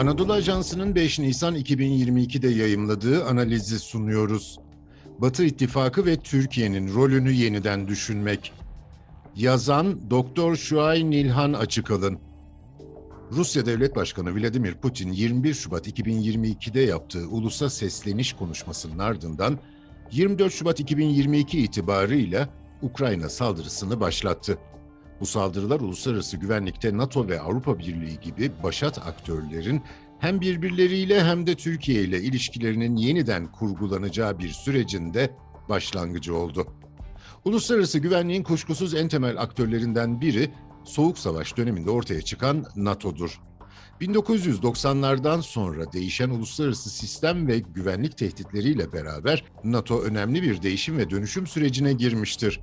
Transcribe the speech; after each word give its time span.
Anadolu 0.00 0.32
Ajansı'nın 0.32 0.94
5 0.94 1.18
Nisan 1.18 1.56
2022'de 1.56 2.48
yayımladığı 2.48 3.24
analizi 3.24 3.78
sunuyoruz. 3.78 4.58
Batı 5.18 5.44
İttifakı 5.44 6.06
ve 6.06 6.16
Türkiye'nin 6.16 6.94
rolünü 6.94 7.32
yeniden 7.32 7.88
düşünmek. 7.88 8.52
Yazan 9.36 10.10
Doktor 10.10 10.56
Şuay 10.56 11.10
Nilhan 11.10 11.52
Açıkalın. 11.52 12.18
Rusya 13.32 13.66
Devlet 13.66 13.96
Başkanı 13.96 14.34
Vladimir 14.36 14.74
Putin 14.74 15.12
21 15.12 15.54
Şubat 15.54 15.88
2022'de 15.88 16.80
yaptığı 16.80 17.28
ulusa 17.28 17.70
sesleniş 17.70 18.32
konuşmasının 18.32 18.98
ardından 18.98 19.58
24 20.12 20.52
Şubat 20.52 20.80
2022 20.80 21.60
itibarıyla 21.60 22.48
Ukrayna 22.82 23.28
saldırısını 23.28 24.00
başlattı. 24.00 24.58
Bu 25.20 25.26
saldırılar 25.26 25.80
uluslararası 25.80 26.36
güvenlikte 26.36 26.96
NATO 26.96 27.28
ve 27.28 27.40
Avrupa 27.40 27.78
Birliği 27.78 28.20
gibi 28.20 28.50
başat 28.62 28.98
aktörlerin 28.98 29.82
hem 30.18 30.40
birbirleriyle 30.40 31.24
hem 31.24 31.46
de 31.46 31.54
Türkiye 31.54 32.02
ile 32.02 32.20
ilişkilerinin 32.20 32.96
yeniden 32.96 33.52
kurgulanacağı 33.52 34.38
bir 34.38 34.48
sürecinde 34.48 35.30
başlangıcı 35.68 36.36
oldu. 36.36 36.66
Uluslararası 37.44 37.98
güvenliğin 37.98 38.42
kuşkusuz 38.42 38.94
en 38.94 39.08
temel 39.08 39.40
aktörlerinden 39.40 40.20
biri 40.20 40.50
Soğuk 40.84 41.18
Savaş 41.18 41.56
döneminde 41.56 41.90
ortaya 41.90 42.22
çıkan 42.22 42.64
NATO'dur. 42.76 43.40
1990'lardan 44.00 45.42
sonra 45.42 45.92
değişen 45.92 46.30
uluslararası 46.30 46.90
sistem 46.90 47.48
ve 47.48 47.58
güvenlik 47.58 48.18
tehditleriyle 48.18 48.92
beraber 48.92 49.44
NATO 49.64 50.00
önemli 50.00 50.42
bir 50.42 50.62
değişim 50.62 50.98
ve 50.98 51.10
dönüşüm 51.10 51.46
sürecine 51.46 51.92
girmiştir. 51.92 52.60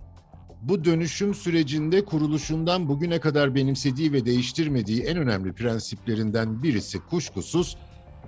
Bu 0.61 0.85
dönüşüm 0.85 1.33
sürecinde 1.33 2.05
kuruluşundan 2.05 2.89
bugüne 2.89 3.19
kadar 3.19 3.55
benimsediği 3.55 4.13
ve 4.13 4.25
değiştirmediği 4.25 5.03
en 5.03 5.17
önemli 5.17 5.53
prensiplerinden 5.53 6.63
birisi 6.63 6.99
kuşkusuz 6.99 7.77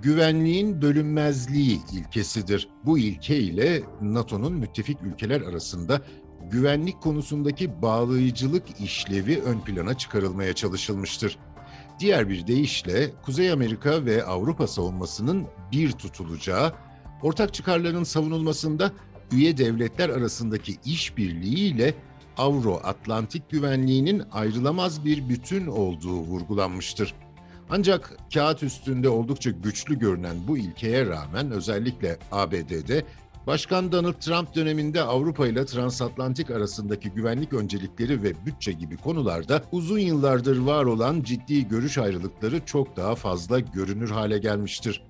güvenliğin 0.01 0.81
bölünmezliği 0.81 1.79
ilkesidir. 1.93 2.67
Bu 2.85 2.99
ilke 2.99 3.37
ile 3.37 3.83
NATO'nun 4.01 4.53
müttefik 4.53 4.97
ülkeler 5.03 5.41
arasında 5.41 6.01
güvenlik 6.51 7.01
konusundaki 7.01 7.81
bağlayıcılık 7.81 8.63
işlevi 8.79 9.41
ön 9.41 9.59
plana 9.59 9.93
çıkarılmaya 9.93 10.53
çalışılmıştır. 10.53 11.37
Diğer 11.99 12.29
bir 12.29 12.47
deyişle 12.47 13.11
Kuzey 13.25 13.51
Amerika 13.51 14.05
ve 14.05 14.25
Avrupa 14.25 14.67
savunmasının 14.67 15.47
bir 15.71 15.91
tutulacağı, 15.91 16.73
ortak 17.21 17.53
çıkarların 17.53 18.03
savunulmasında 18.03 18.91
üye 19.31 19.57
devletler 19.57 20.09
arasındaki 20.09 20.75
işbirliğiyle 20.85 21.93
Avro-Atlantik 22.39 23.49
güvenliğinin 23.49 24.23
ayrılamaz 24.31 25.05
bir 25.05 25.29
bütün 25.29 25.67
olduğu 25.67 26.17
vurgulanmıştır. 26.17 27.13
Ancak 27.69 28.17
kağıt 28.33 28.63
üstünde 28.63 29.09
oldukça 29.09 29.49
güçlü 29.49 29.99
görünen 29.99 30.35
bu 30.47 30.57
ilkeye 30.57 31.05
rağmen 31.05 31.51
özellikle 31.51 32.17
ABD'de 32.31 33.05
Başkan 33.47 33.91
Donald 33.91 34.13
Trump 34.13 34.55
döneminde 34.55 35.01
Avrupa 35.01 35.47
ile 35.47 35.65
transatlantik 35.65 36.51
arasındaki 36.51 37.09
güvenlik 37.09 37.53
öncelikleri 37.53 38.23
ve 38.23 38.33
bütçe 38.45 38.71
gibi 38.71 38.97
konularda 38.97 39.63
uzun 39.71 39.99
yıllardır 39.99 40.59
var 40.59 40.85
olan 40.85 41.21
ciddi 41.21 41.67
görüş 41.67 41.97
ayrılıkları 41.97 42.65
çok 42.65 42.97
daha 42.97 43.15
fazla 43.15 43.59
görünür 43.59 44.09
hale 44.09 44.37
gelmiştir. 44.37 45.03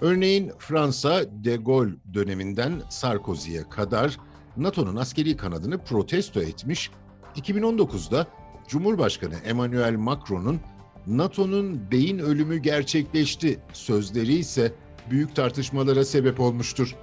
Örneğin 0.00 0.52
Fransa 0.58 1.24
de 1.44 1.56
Gaulle 1.56 1.94
döneminden 2.14 2.72
Sarkozy'ye 2.88 3.68
kadar 3.68 4.18
NATO'nun 4.58 4.96
askeri 4.96 5.36
kanadını 5.36 5.78
protesto 5.84 6.40
etmiş, 6.40 6.90
2019'da 7.36 8.26
Cumhurbaşkanı 8.68 9.34
Emmanuel 9.34 9.96
Macron'un 9.96 10.60
NATO'nun 11.06 11.90
beyin 11.90 12.18
ölümü 12.18 12.58
gerçekleşti 12.58 13.58
sözleri 13.72 14.34
ise 14.34 14.72
büyük 15.10 15.36
tartışmalara 15.36 16.04
sebep 16.04 16.40
olmuştur. 16.40 16.96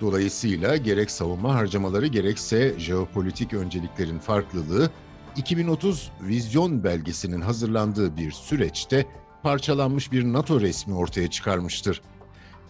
Dolayısıyla 0.00 0.76
gerek 0.76 1.10
savunma 1.10 1.54
harcamaları 1.54 2.06
gerekse 2.06 2.78
jeopolitik 2.78 3.54
önceliklerin 3.54 4.18
farklılığı 4.18 4.90
2030 5.36 6.10
vizyon 6.22 6.84
belgesinin 6.84 7.40
hazırlandığı 7.40 8.16
bir 8.16 8.30
süreçte 8.30 9.06
parçalanmış 9.42 10.12
bir 10.12 10.24
NATO 10.24 10.60
resmi 10.60 10.94
ortaya 10.94 11.30
çıkarmıştır. 11.30 12.02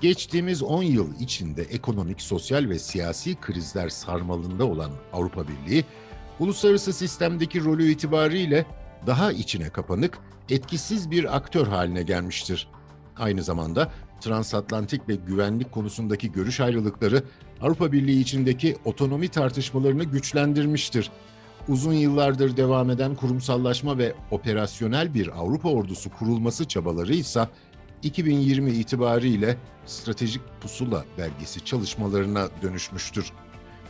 Geçtiğimiz 0.02 0.62
10 0.62 0.82
yıl 0.82 1.20
içinde 1.20 1.62
ekonomik, 1.62 2.22
sosyal 2.22 2.68
ve 2.68 2.78
siyasi 2.78 3.40
krizler 3.40 3.88
sarmalında 3.88 4.64
olan 4.64 4.90
Avrupa 5.12 5.44
Birliği, 5.48 5.84
uluslararası 6.40 6.92
sistemdeki 6.92 7.64
rolü 7.64 7.90
itibariyle 7.90 8.66
daha 9.06 9.32
içine 9.32 9.70
kapanık, 9.70 10.18
etkisiz 10.50 11.10
bir 11.10 11.36
aktör 11.36 11.66
haline 11.66 12.02
gelmiştir. 12.02 12.68
Aynı 13.18 13.42
zamanda 13.42 13.92
transatlantik 14.20 15.08
ve 15.08 15.14
güvenlik 15.14 15.72
konusundaki 15.72 16.32
görüş 16.32 16.60
ayrılıkları 16.60 17.24
Avrupa 17.60 17.92
Birliği 17.92 18.20
içindeki 18.20 18.76
otonomi 18.84 19.28
tartışmalarını 19.28 20.04
güçlendirmiştir. 20.04 21.10
Uzun 21.68 21.92
yıllardır 21.92 22.56
devam 22.56 22.90
eden 22.90 23.14
kurumsallaşma 23.14 23.98
ve 23.98 24.14
operasyonel 24.30 25.14
bir 25.14 25.40
Avrupa 25.40 25.68
ordusu 25.68 26.10
kurulması 26.10 26.64
çabaları 26.64 27.14
ise 27.14 27.48
2020 28.02 28.70
itibariyle 28.70 29.56
Stratejik 29.86 30.42
Pusula 30.60 31.04
belgesi 31.18 31.64
çalışmalarına 31.64 32.48
dönüşmüştür. 32.62 33.32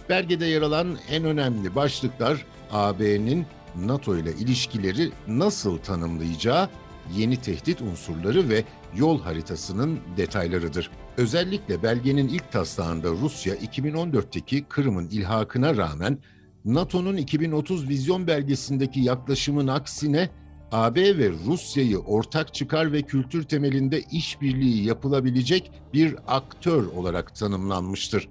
Belgede 0.08 0.46
yer 0.46 0.62
alan 0.62 0.98
en 1.10 1.24
önemli 1.24 1.74
başlıklar 1.74 2.46
AB'nin 2.70 3.46
NATO 3.76 4.16
ile 4.16 4.32
ilişkileri 4.32 5.10
nasıl 5.28 5.78
tanımlayacağı, 5.78 6.68
yeni 7.16 7.36
tehdit 7.36 7.82
unsurları 7.82 8.48
ve 8.48 8.64
yol 8.96 9.20
haritasının 9.20 10.00
detaylarıdır. 10.16 10.90
Özellikle 11.16 11.82
belgenin 11.82 12.28
ilk 12.28 12.52
taslağında 12.52 13.10
Rusya 13.10 13.54
2014'teki 13.54 14.64
Kırım'ın 14.64 15.08
ilhakına 15.08 15.76
rağmen 15.76 16.18
NATO'nun 16.64 17.16
2030 17.16 17.88
vizyon 17.88 18.26
belgesindeki 18.26 19.00
yaklaşımın 19.00 19.66
aksine 19.66 20.30
AB 20.72 21.18
ve 21.18 21.30
Rusya'yı 21.46 21.98
ortak 21.98 22.54
çıkar 22.54 22.92
ve 22.92 23.02
kültür 23.02 23.42
temelinde 23.42 24.02
işbirliği 24.12 24.84
yapılabilecek 24.84 25.70
bir 25.94 26.16
aktör 26.26 26.86
olarak 26.86 27.34
tanımlanmıştır. 27.34 28.28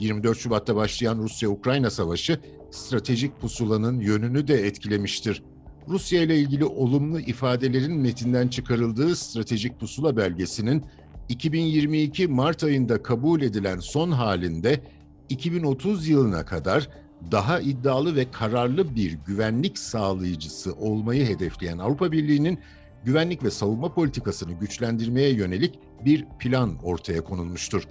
24 0.00 0.38
Şubat'ta 0.38 0.76
başlayan 0.76 1.18
Rusya-Ukrayna 1.18 1.90
savaşı 1.90 2.40
stratejik 2.70 3.40
pusulanın 3.40 4.00
yönünü 4.00 4.48
de 4.48 4.66
etkilemiştir. 4.66 5.42
Rusya 5.88 6.22
ile 6.22 6.38
ilgili 6.38 6.64
olumlu 6.64 7.20
ifadelerin 7.20 7.96
metinden 7.96 8.48
çıkarıldığı 8.48 9.16
stratejik 9.16 9.80
pusula 9.80 10.16
belgesinin 10.16 10.84
2022 11.28 12.26
Mart 12.26 12.64
ayında 12.64 13.02
kabul 13.02 13.42
edilen 13.42 13.78
son 13.78 14.10
halinde 14.10 14.80
2030 15.28 16.08
yılına 16.08 16.44
kadar 16.44 16.88
daha 17.30 17.60
iddialı 17.60 18.16
ve 18.16 18.30
kararlı 18.30 18.94
bir 18.96 19.12
güvenlik 19.26 19.78
sağlayıcısı 19.78 20.72
olmayı 20.72 21.26
hedefleyen 21.26 21.78
Avrupa 21.78 22.12
Birliği'nin 22.12 22.58
güvenlik 23.04 23.44
ve 23.44 23.50
savunma 23.50 23.94
politikasını 23.94 24.52
güçlendirmeye 24.52 25.34
yönelik 25.34 25.78
bir 26.04 26.24
plan 26.38 26.78
ortaya 26.82 27.24
konulmuştur. 27.24 27.82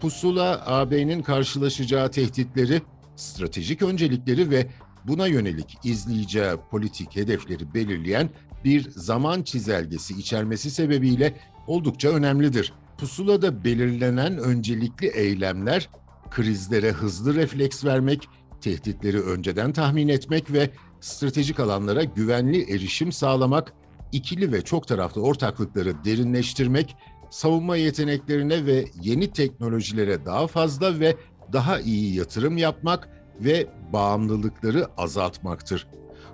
Pusula 0.00 0.62
AB'nin 0.66 1.22
karşılaşacağı 1.22 2.10
tehditleri, 2.10 2.82
stratejik 3.16 3.82
öncelikleri 3.82 4.50
ve 4.50 4.66
buna 5.04 5.26
yönelik 5.26 5.78
izleyeceği 5.84 6.52
politik 6.70 7.16
hedefleri 7.16 7.74
belirleyen 7.74 8.30
bir 8.64 8.90
zaman 8.90 9.42
çizelgesi 9.42 10.14
içermesi 10.14 10.70
sebebiyle 10.70 11.34
oldukça 11.66 12.08
önemlidir. 12.08 12.72
Pusulada 12.98 13.64
belirlenen 13.64 14.38
öncelikli 14.38 15.06
eylemler 15.06 15.88
krizlere 16.30 16.92
hızlı 16.92 17.34
refleks 17.34 17.84
vermek, 17.84 18.28
tehditleri 18.66 19.20
önceden 19.20 19.72
tahmin 19.72 20.08
etmek 20.08 20.52
ve 20.52 20.70
stratejik 21.00 21.60
alanlara 21.60 22.04
güvenli 22.04 22.74
erişim 22.74 23.12
sağlamak, 23.12 23.72
ikili 24.12 24.52
ve 24.52 24.62
çok 24.62 24.88
taraflı 24.88 25.22
ortaklıkları 25.22 26.04
derinleştirmek, 26.04 26.96
savunma 27.30 27.76
yeteneklerine 27.76 28.66
ve 28.66 28.84
yeni 29.02 29.32
teknolojilere 29.32 30.24
daha 30.24 30.46
fazla 30.46 31.00
ve 31.00 31.16
daha 31.52 31.80
iyi 31.80 32.14
yatırım 32.14 32.56
yapmak 32.56 33.08
ve 33.40 33.66
bağımlılıkları 33.92 34.86
azaltmaktır. 34.96 35.86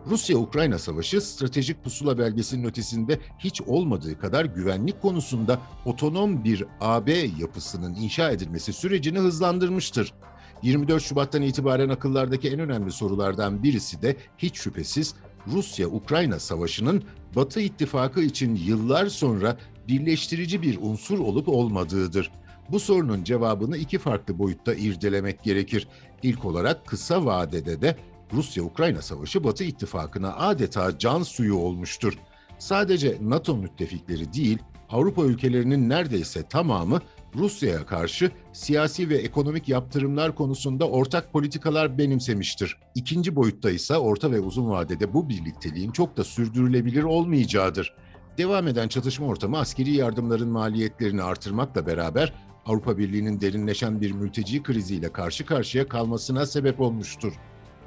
Rusya-Ukrayna 0.07 0.79
savaşı 0.79 1.21
stratejik 1.21 1.85
pusula 1.85 2.19
belgesinin 2.19 2.65
ötesinde 2.65 3.19
hiç 3.39 3.63
olmadığı 3.63 4.19
kadar 4.19 4.45
güvenlik 4.45 5.03
konusunda 5.03 5.61
otonom 5.85 6.45
bir 6.45 6.65
AB 6.81 7.13
yapısının 7.39 7.95
inşa 7.95 8.31
edilmesi 8.31 8.73
sürecini 8.73 9.19
hızlandırmıştır. 9.19 10.13
24 10.63 11.03
Şubat'tan 11.03 11.43
itibaren 11.43 11.89
akıllardaki 11.89 12.51
en 12.51 12.61
önemli 12.61 12.93
sorulardan 12.93 13.63
birisi 13.63 14.03
de 14.03 14.17
hiç 14.39 14.57
şüphesiz 14.57 15.15
Rusya-Ukrayna 15.53 16.41
savaşının 16.41 17.05
Batı 17.37 17.61
ittifakı 17.61 18.23
için 18.23 18.55
yıllar 18.55 19.07
sonra 19.07 19.57
birleştirici 19.89 20.63
bir 20.63 20.79
unsur 20.81 21.19
olup 21.19 21.49
olmadığıdır. 21.49 22.31
Bu 22.69 22.81
sorunun 22.81 23.25
cevabını 23.25 23.77
iki 23.77 23.99
farklı 23.99 24.39
boyutta 24.39 24.75
irdelemek 24.75 25.43
gerekir. 25.43 25.89
İlk 26.23 26.45
olarak 26.45 26.87
kısa 26.87 27.25
vadede 27.25 27.83
de 27.83 27.97
Rusya-Ukrayna 28.33 29.03
savaşı 29.03 29.45
Batı 29.45 29.65
ittifakına 29.65 30.37
adeta 30.37 30.99
can 30.99 31.23
suyu 31.23 31.57
olmuştur. 31.57 32.19
Sadece 32.59 33.19
NATO 33.21 33.57
müttefikleri 33.57 34.33
değil, 34.33 34.59
Avrupa 34.91 35.25
ülkelerinin 35.25 35.89
neredeyse 35.89 36.43
tamamı 36.43 37.01
Rusya'ya 37.37 37.87
karşı 37.87 38.31
siyasi 38.53 39.09
ve 39.09 39.17
ekonomik 39.17 39.69
yaptırımlar 39.69 40.35
konusunda 40.35 40.89
ortak 40.89 41.33
politikalar 41.33 41.99
benimsemiştir. 41.99 42.77
İkinci 42.95 43.37
boyutta 43.37 43.71
ise 43.71 43.97
orta 43.97 44.31
ve 44.31 44.41
uzun 44.41 44.71
vadede 44.71 45.15
bu 45.15 45.29
birlikteliğin 45.29 45.91
çok 45.91 46.17
da 46.17 46.25
sürdürülebilir 46.25 47.03
olmayacağıdır. 47.03 47.95
Devam 48.39 48.69
eden 48.69 48.89
çatışma 48.89 49.27
ortamı 49.27 49.59
askeri 49.59 49.97
yardımların 49.97 50.49
maliyetlerini 50.49 51.23
artırmakla 51.23 51.87
beraber 51.87 52.33
Avrupa 52.67 52.99
Birliği'nin 52.99 53.41
derinleşen 53.41 54.01
bir 54.01 54.13
mülteci 54.13 54.63
kriziyle 54.63 55.13
karşı 55.13 55.47
karşıya 55.47 55.89
kalmasına 55.89 56.47
sebep 56.47 56.81
olmuştur. 56.81 57.33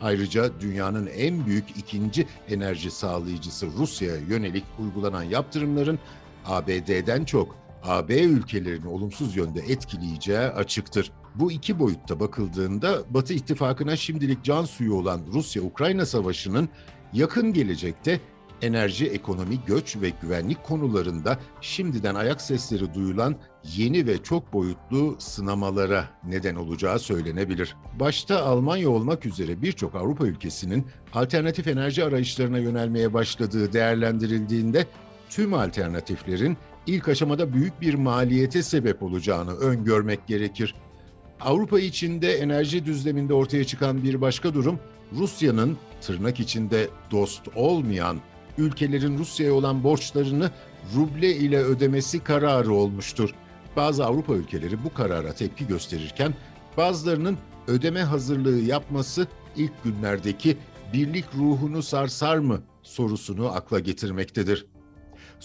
Ayrıca 0.01 0.59
dünyanın 0.59 1.07
en 1.07 1.45
büyük 1.45 1.69
ikinci 1.77 2.27
enerji 2.49 2.91
sağlayıcısı 2.91 3.67
Rusya'ya 3.77 4.17
yönelik 4.17 4.63
uygulanan 4.79 5.23
yaptırımların 5.23 5.99
ABD'den 6.45 7.25
çok 7.25 7.64
AB 7.87 8.21
ülkelerini 8.21 8.87
olumsuz 8.87 9.35
yönde 9.35 9.59
etkileyeceği 9.59 10.37
açıktır. 10.39 11.11
Bu 11.35 11.51
iki 11.51 11.79
boyutta 11.79 12.19
bakıldığında 12.19 12.97
Batı 13.09 13.33
ittifakına 13.33 13.95
şimdilik 13.95 14.43
can 14.43 14.65
suyu 14.65 14.93
olan 14.93 15.21
Rusya-Ukrayna 15.33 16.05
savaşının 16.05 16.69
yakın 17.13 17.53
gelecekte 17.53 18.19
enerji, 18.61 19.07
ekonomi, 19.07 19.59
göç 19.67 19.97
ve 20.01 20.11
güvenlik 20.21 20.63
konularında 20.63 21.39
şimdiden 21.61 22.15
ayak 22.15 22.41
sesleri 22.41 22.93
duyulan 22.93 23.35
yeni 23.75 24.07
ve 24.07 24.23
çok 24.23 24.53
boyutlu 24.53 25.15
sınamalara 25.19 26.09
neden 26.23 26.55
olacağı 26.55 26.99
söylenebilir. 26.99 27.75
Başta 27.99 28.45
Almanya 28.45 28.89
olmak 28.89 29.25
üzere 29.25 29.61
birçok 29.61 29.95
Avrupa 29.95 30.27
ülkesinin 30.27 30.85
alternatif 31.13 31.67
enerji 31.67 32.03
arayışlarına 32.03 32.57
yönelmeye 32.57 33.13
başladığı 33.13 33.73
değerlendirildiğinde 33.73 34.87
tüm 35.29 35.53
alternatiflerin 35.53 36.57
ilk 36.87 37.07
aşamada 37.09 37.53
büyük 37.53 37.81
bir 37.81 37.93
maliyete 37.93 38.63
sebep 38.63 39.03
olacağını 39.03 39.55
öngörmek 39.55 40.27
gerekir. 40.27 40.75
Avrupa 41.41 41.79
içinde 41.79 42.33
enerji 42.33 42.85
düzleminde 42.85 43.33
ortaya 43.33 43.63
çıkan 43.63 44.03
bir 44.03 44.21
başka 44.21 44.53
durum 44.53 44.79
Rusya'nın 45.13 45.77
tırnak 46.01 46.39
içinde 46.39 46.87
dost 47.11 47.41
olmayan 47.55 48.17
ülkelerin 48.57 49.17
Rusya'ya 49.17 49.53
olan 49.53 49.83
borçlarını 49.83 50.51
ruble 50.95 51.35
ile 51.35 51.57
ödemesi 51.57 52.19
kararı 52.19 52.73
olmuştur. 52.73 53.29
Bazı 53.75 54.05
Avrupa 54.05 54.33
ülkeleri 54.33 54.83
bu 54.83 54.93
karara 54.93 55.33
tepki 55.33 55.67
gösterirken 55.67 56.33
bazılarının 56.77 57.37
ödeme 57.67 58.01
hazırlığı 58.01 58.59
yapması 58.59 59.27
ilk 59.55 59.83
günlerdeki 59.83 60.57
birlik 60.93 61.25
ruhunu 61.35 61.83
sarsar 61.83 62.37
mı 62.37 62.61
sorusunu 62.83 63.47
akla 63.47 63.79
getirmektedir. 63.79 64.65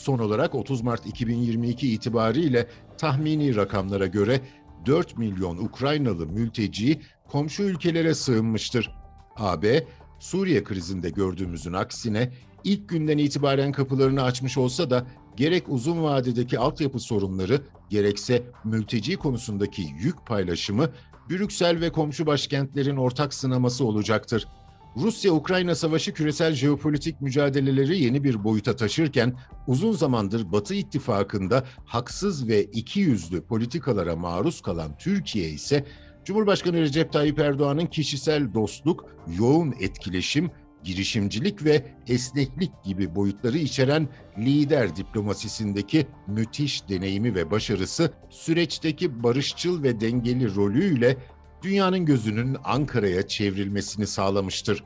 Son 0.01 0.19
olarak 0.19 0.55
30 0.55 0.83
Mart 0.83 1.07
2022 1.07 1.93
itibariyle 1.93 2.67
tahmini 2.99 3.57
rakamlara 3.57 4.07
göre 4.07 4.41
4 4.87 5.19
milyon 5.19 5.57
Ukraynalı 5.57 6.27
mülteci 6.27 7.01
komşu 7.29 7.63
ülkelere 7.63 8.15
sığınmıştır. 8.15 8.91
AB, 9.37 9.87
Suriye 10.19 10.65
krizinde 10.65 11.11
gördüğümüzün 11.11 11.73
aksine 11.73 12.33
ilk 12.65 12.89
günden 12.89 13.19
itibaren 13.19 13.73
kapılarını 13.73 14.23
açmış 14.23 14.59
olsa 14.59 14.91
da 14.91 15.07
gerek 15.37 15.65
uzun 15.69 16.03
vadedeki 16.03 16.59
altyapı 16.59 16.99
sorunları 16.99 17.61
gerekse 17.91 18.43
mülteci 18.65 19.17
konusundaki 19.17 19.83
yük 20.03 20.27
paylaşımı 20.27 20.91
Brüksel 21.31 21.81
ve 21.81 21.93
komşu 21.93 22.27
başkentlerin 22.27 22.97
ortak 22.97 23.35
sınaması 23.35 23.85
olacaktır. 23.85 24.49
Rusya-Ukrayna 24.97 25.75
savaşı 25.75 26.13
küresel 26.13 26.53
jeopolitik 26.53 27.21
mücadeleleri 27.21 28.03
yeni 28.03 28.25
bir 28.25 28.45
boyuta 28.45 28.77
taşırken 28.77 29.37
uzun 29.67 29.93
zamandır 29.93 30.53
Batı 30.53 30.75
ittifakında 30.75 31.65
haksız 31.85 32.49
ve 32.49 32.65
ikiyüzlü 32.65 33.43
politikalara 33.43 34.17
maruz 34.17 34.61
kalan 34.61 34.99
Türkiye 34.99 35.49
ise 35.49 35.85
Cumhurbaşkanı 36.25 36.81
Recep 36.81 37.13
Tayyip 37.13 37.39
Erdoğan'ın 37.39 37.87
kişisel 37.87 38.55
dostluk, 38.55 39.05
yoğun 39.39 39.75
etkileşim, 39.81 40.51
girişimcilik 40.85 41.65
ve 41.65 41.95
esneklik 42.09 42.85
gibi 42.85 43.15
boyutları 43.15 43.59
içeren 43.59 44.09
lider 44.39 44.97
diplomasisindeki 44.97 46.07
müthiş 46.27 46.89
deneyimi 46.89 47.35
ve 47.35 47.51
başarısı 47.51 48.13
süreçteki 48.31 49.23
barışçıl 49.23 49.83
ve 49.83 50.01
dengeli 50.01 50.55
rolüyle 50.55 51.17
dünyanın 51.63 52.05
gözünün 52.05 52.57
Ankara'ya 52.65 53.29
çevrilmesini 53.29 54.07
sağlamıştır. 54.07 54.85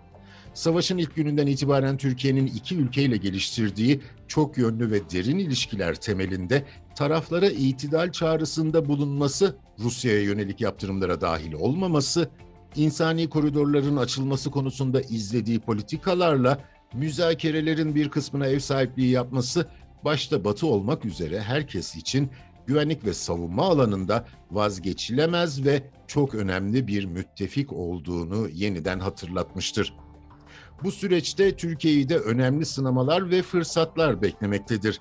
Savaşın 0.54 0.98
ilk 0.98 1.16
gününden 1.16 1.46
itibaren 1.46 1.96
Türkiye'nin 1.96 2.46
iki 2.46 2.76
ülkeyle 2.76 3.16
geliştirdiği 3.16 4.00
çok 4.28 4.58
yönlü 4.58 4.90
ve 4.90 5.10
derin 5.10 5.38
ilişkiler 5.38 5.94
temelinde 5.94 6.64
taraflara 6.96 7.46
itidal 7.46 8.12
çağrısında 8.12 8.88
bulunması, 8.88 9.56
Rusya'ya 9.78 10.22
yönelik 10.22 10.60
yaptırımlara 10.60 11.20
dahil 11.20 11.52
olmaması, 11.52 12.28
insani 12.76 13.28
koridorların 13.28 13.96
açılması 13.96 14.50
konusunda 14.50 15.00
izlediği 15.00 15.60
politikalarla 15.60 16.58
müzakerelerin 16.94 17.94
bir 17.94 18.08
kısmına 18.08 18.46
ev 18.46 18.58
sahipliği 18.58 19.10
yapması 19.10 19.68
başta 20.04 20.44
Batı 20.44 20.66
olmak 20.66 21.04
üzere 21.04 21.40
herkes 21.40 21.96
için 21.96 22.30
güvenlik 22.66 23.04
ve 23.04 23.14
savunma 23.14 23.62
alanında 23.62 24.26
vazgeçilemez 24.50 25.64
ve 25.64 25.82
çok 26.06 26.34
önemli 26.34 26.86
bir 26.86 27.04
müttefik 27.04 27.72
olduğunu 27.72 28.48
yeniden 28.48 29.00
hatırlatmıştır. 29.00 29.94
Bu 30.84 30.92
süreçte 30.92 31.56
Türkiye'yi 31.56 32.08
de 32.08 32.18
önemli 32.18 32.66
sınamalar 32.66 33.30
ve 33.30 33.42
fırsatlar 33.42 34.22
beklemektedir. 34.22 35.00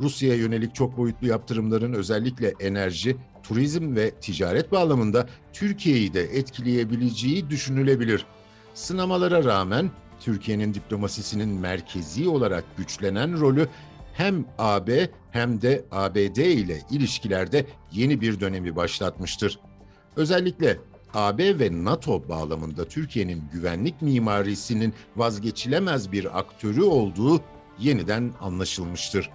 Rusya'ya 0.00 0.34
yönelik 0.34 0.74
çok 0.74 0.96
boyutlu 0.96 1.26
yaptırımların 1.26 1.92
özellikle 1.92 2.54
enerji, 2.60 3.16
turizm 3.42 3.96
ve 3.96 4.10
ticaret 4.10 4.72
bağlamında 4.72 5.28
Türkiye'yi 5.52 6.14
de 6.14 6.22
etkileyebileceği 6.22 7.50
düşünülebilir. 7.50 8.26
Sınamalara 8.74 9.44
rağmen 9.44 9.90
Türkiye'nin 10.20 10.74
diplomasisinin 10.74 11.48
merkezi 11.48 12.28
olarak 12.28 12.64
güçlenen 12.76 13.40
rolü 13.40 13.68
hem 14.14 14.44
AB 14.58 15.08
hem 15.30 15.62
de 15.62 15.84
ABD 15.90 16.36
ile 16.36 16.80
ilişkilerde 16.90 17.66
yeni 17.92 18.20
bir 18.20 18.40
dönemi 18.40 18.76
başlatmıştır. 18.76 19.58
Özellikle 20.16 20.78
AB 21.14 21.58
ve 21.58 21.84
NATO 21.84 22.28
bağlamında 22.28 22.84
Türkiye'nin 22.84 23.42
güvenlik 23.52 24.02
mimarisinin 24.02 24.94
vazgeçilemez 25.16 26.12
bir 26.12 26.38
aktörü 26.38 26.82
olduğu 26.82 27.40
yeniden 27.78 28.32
anlaşılmıştır. 28.40 29.30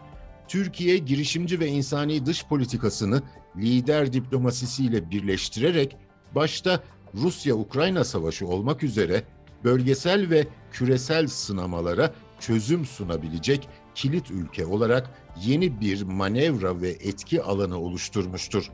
Türkiye 0.48 0.98
girişimci 0.98 1.60
ve 1.60 1.68
insani 1.68 2.26
dış 2.26 2.46
politikasını 2.46 3.22
lider 3.58 4.14
diplomasisiyle 4.14 5.12
birleştirerek 5.12 5.98
başta 6.36 6.84
Rusya-Ukrayna 7.16 8.04
savaşı 8.04 8.48
olmak 8.48 8.84
üzere 8.84 9.24
bölgesel 9.64 10.30
ve 10.30 10.48
küresel 10.72 11.28
sınamalara 11.28 12.14
çözüm 12.40 12.86
sunabilecek 12.86 13.68
kilit 13.96 14.32
ülke 14.32 14.66
olarak 14.66 15.10
yeni 15.42 15.82
bir 15.82 16.04
manevra 16.04 16.82
ve 16.82 16.90
etki 16.90 17.44
alanı 17.44 17.80
oluşturmuştur. 17.80 18.72